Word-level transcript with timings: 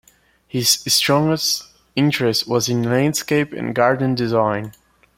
His 0.47 0.67
strongest 0.87 1.67
interest 1.95 2.47
was 2.47 2.67
in 2.67 2.81
landscape 2.81 3.53
and 3.53 3.75
garden 3.75 4.15
design. 4.15 4.71